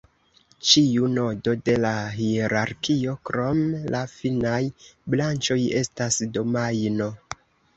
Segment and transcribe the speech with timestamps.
[0.67, 3.61] Ĉiu nodo de la hierarkio, krom
[3.97, 4.59] la finaj
[5.17, 7.13] branĉoj, estas domajno.